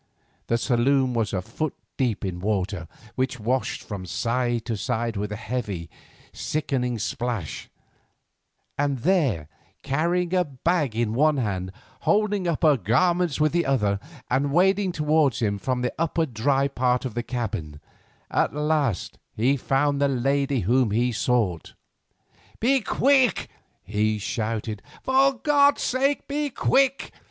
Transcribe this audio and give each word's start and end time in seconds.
The 0.47 0.57
saloon 0.57 1.13
was 1.13 1.31
a 1.31 1.43
foot 1.43 1.75
deep 1.95 2.25
in 2.25 2.39
water, 2.39 2.87
which 3.13 3.39
washed 3.39 3.83
from 3.83 4.07
side 4.07 4.65
to 4.65 4.75
side 4.75 5.15
with 5.15 5.31
a 5.31 5.35
heavy, 5.35 5.91
sickening 6.33 6.97
splash, 6.97 7.69
and 8.79 8.97
there, 9.01 9.47
carrying 9.83 10.33
a 10.33 10.43
bag 10.43 10.95
in 10.95 11.13
one 11.13 11.37
hand, 11.37 11.71
holding 11.99 12.47
up 12.47 12.63
her 12.63 12.77
garments 12.77 13.39
with 13.39 13.51
the 13.51 13.67
other, 13.67 13.99
and 14.27 14.51
wading 14.51 14.91
towards 14.91 15.39
him 15.39 15.59
from 15.59 15.83
the 15.83 15.93
dry 16.33 16.65
upper 16.65 16.69
part 16.73 17.05
of 17.05 17.13
the 17.13 17.21
cabin, 17.21 17.79
at 18.31 18.55
last 18.55 19.19
he 19.35 19.55
found 19.55 20.01
the 20.01 20.07
lady 20.07 20.61
whom 20.61 20.89
he 20.89 21.11
sought. 21.11 21.75
"Be 22.59 22.79
quick!" 22.81 23.49
he 23.83 24.17
shouted; 24.17 24.81
"for 25.03 25.33
God's 25.33 25.83
sake, 25.83 26.27
be 26.27 26.49
quick! 26.49 27.13